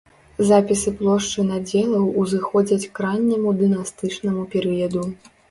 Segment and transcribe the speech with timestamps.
[0.51, 5.07] Запісы плошчы надзелаў узыходзяць к ранняму дынастычнаму перыяду.